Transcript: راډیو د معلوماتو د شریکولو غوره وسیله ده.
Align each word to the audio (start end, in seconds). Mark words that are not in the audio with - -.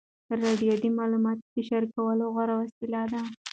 راډیو 0.41 0.73
د 0.83 0.85
معلوماتو 0.97 1.45
د 1.53 1.57
شریکولو 1.69 2.23
غوره 2.33 2.55
وسیله 2.61 3.01
ده. 3.11 3.21